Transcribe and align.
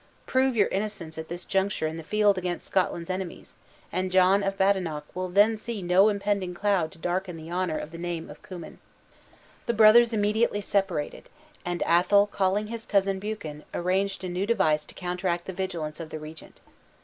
Prove 0.25 0.55
your 0.55 0.67
innocence 0.69 1.19
at 1.19 1.27
this 1.27 1.45
juncture 1.45 1.85
in 1.85 1.95
the 1.95 2.01
field 2.03 2.35
against 2.35 2.65
Scotland's 2.65 3.11
enemies; 3.11 3.53
and 3.91 4.11
John 4.11 4.41
of 4.41 4.57
Badenoch 4.57 5.05
will 5.15 5.29
then 5.29 5.57
see 5.57 5.83
no 5.83 6.09
impending 6.09 6.55
cloud 6.55 6.91
to 6.93 6.97
darken 6.97 7.37
the 7.37 7.51
honor 7.51 7.77
of 7.77 7.91
the 7.91 7.99
name 7.99 8.27
of 8.27 8.41
Cummin!" 8.41 8.79
The 9.67 9.75
brothers 9.75 10.11
immediately 10.11 10.59
separated; 10.59 11.29
and 11.63 11.83
Athol 11.83 12.25
calling 12.25 12.65
his 12.65 12.87
cousin 12.87 13.19
Buchan 13.19 13.63
arranged 13.75 14.23
a 14.23 14.27
new 14.29 14.47
device 14.47 14.85
to 14.85 14.95
counteract 14.95 15.45
the 15.45 15.53
vigilance 15.53 15.99
of 15.99 16.09
the 16.09 16.17
regent. 16.17 16.61